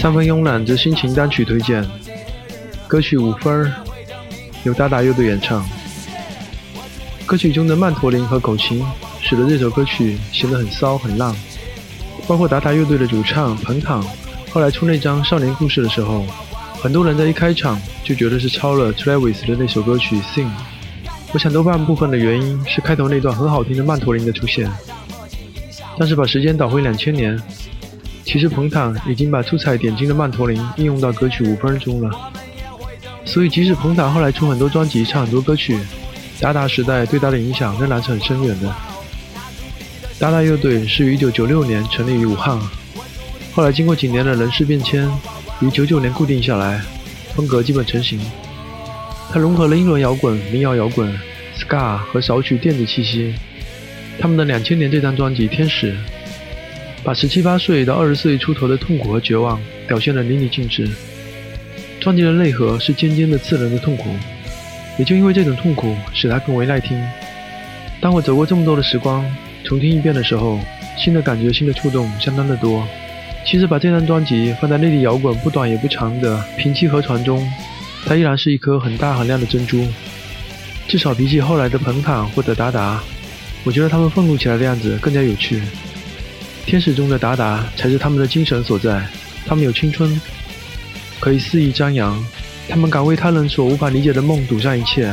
[0.00, 1.84] 三分慵懒之心情单曲推荐，
[2.86, 3.68] 歌曲五分，
[4.62, 5.68] 由达达乐队演唱。
[7.26, 8.80] 歌曲中的曼陀林和口琴，
[9.20, 11.34] 使得这首歌曲显得很骚很浪。
[12.28, 14.00] 包括达达乐队的主唱彭坦，
[14.52, 16.24] 后来出那张《少年故事》的时候，
[16.80, 20.46] 很多人在一开场就觉得是抄了 Travis 的那首歌曲《Sing》。
[21.32, 24.70] 我想多半部分的原因是开头那段很好听的曼陀林的出现。
[25.98, 27.36] 但是把时间倒回两千年。
[28.30, 32.30] 其实彭坦已经把出彩点睛的曼陀林应用到歌曲五分钟了，
[33.24, 35.78] 所以即使彭坦后来出很多专辑、唱很多歌曲，
[36.38, 38.70] 达达时代对他的影响仍然是很深远的。
[40.18, 42.60] 达达乐队是于1996年成立于武汉，
[43.54, 45.08] 后来经过几年的人事变迁，
[45.60, 46.82] 于99年固定下来，
[47.34, 48.20] 风格基本成型。
[49.32, 51.18] 它融合了英伦摇滚、民谣摇滚、
[51.58, 53.32] ska 和少许电子气息。
[54.20, 55.92] 他们的2000年这张专辑《天使》。
[57.04, 60.88] 把十七八岁到二十岁出头的痛苦和绝望表现得淋漓尽致。
[62.00, 64.10] 专辑的内核是尖尖的、刺人的痛苦，
[64.98, 67.00] 也就因为这种痛苦，使它更为耐听。
[68.00, 69.24] 当我走过这么多的时光，
[69.64, 70.60] 重听一遍的时候，
[70.96, 72.86] 新的感觉、新的触动相当的多。
[73.44, 77.44] 其实把这张专辑放在内地摇滚不短也不长的平气河船中，
[78.04, 79.86] 它依然是一颗很大很亮的珍珠。
[80.86, 83.02] 至少比起后来的彭坦或者达达，
[83.64, 85.60] 我觉得他们愤怒起来的样子更加有趣。
[86.68, 89.02] 天使中的达达才是他们的精神所在。
[89.46, 90.20] 他们有青春，
[91.18, 92.22] 可以肆意张扬。
[92.68, 95.10] 他们敢为他人所无法理解的梦赌上一切。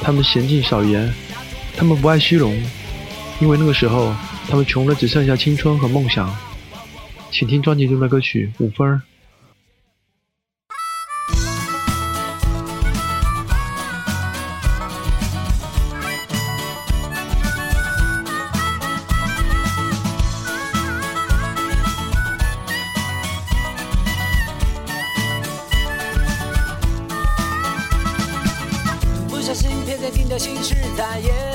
[0.00, 1.12] 他们娴静少言。
[1.76, 2.56] 他们不爱虚荣，
[3.40, 4.14] 因为那个时候
[4.48, 6.32] 他们穷的只剩下青春和梦想。
[7.32, 8.88] 请听专辑中的歌曲《五分》。
[31.20, 31.49] 事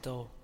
[0.00, 0.39] Santo.